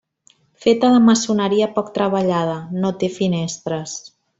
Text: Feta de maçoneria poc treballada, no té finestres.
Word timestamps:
Feta 0.65 0.89
de 0.93 1.01
maçoneria 1.09 1.69
poc 1.77 1.93
treballada, 2.01 2.59
no 2.83 2.95
té 3.05 3.15
finestres. 3.23 3.99